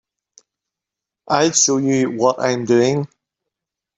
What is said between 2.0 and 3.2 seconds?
what I'm doing.